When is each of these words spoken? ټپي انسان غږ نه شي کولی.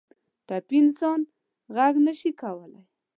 ټپي 0.47 0.77
انسان 0.83 1.19
غږ 1.75 1.93
نه 2.05 2.13
شي 2.19 2.31
کولی. 2.41 2.81